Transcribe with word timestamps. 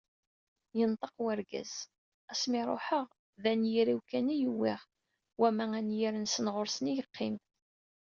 Yenṭeq 0.77 1.15
urgaz: 1.27 1.73
“Asmi 2.31 2.61
ruḥeɣ, 2.67 3.07
d 3.43 3.43
anyir-iw 3.51 3.99
kan 4.09 4.27
i 4.33 4.37
uwiɣ, 4.51 4.81
wamma 5.39 5.65
anyir-nsen 5.79 6.47
ɣur-sen 6.53 6.91
i 6.91 6.93
yeqqim." 6.97 7.35